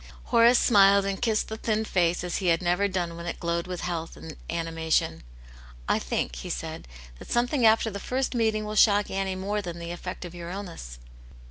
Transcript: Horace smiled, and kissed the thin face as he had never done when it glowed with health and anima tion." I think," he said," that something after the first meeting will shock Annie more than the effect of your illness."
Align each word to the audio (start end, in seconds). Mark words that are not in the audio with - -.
Horace 0.23 0.57
smiled, 0.57 1.05
and 1.05 1.21
kissed 1.21 1.47
the 1.47 1.57
thin 1.57 1.85
face 1.85 2.23
as 2.23 2.37
he 2.37 2.47
had 2.47 2.59
never 2.63 2.87
done 2.87 3.15
when 3.15 3.27
it 3.27 3.39
glowed 3.39 3.67
with 3.67 3.81
health 3.81 4.17
and 4.17 4.35
anima 4.49 4.89
tion." 4.89 5.21
I 5.87 5.99
think," 5.99 6.37
he 6.37 6.49
said," 6.49 6.87
that 7.19 7.29
something 7.31 7.67
after 7.67 7.91
the 7.91 7.99
first 7.99 8.33
meeting 8.33 8.65
will 8.65 8.73
shock 8.73 9.11
Annie 9.11 9.35
more 9.35 9.61
than 9.61 9.77
the 9.77 9.91
effect 9.91 10.25
of 10.25 10.33
your 10.33 10.49
illness." 10.49 10.97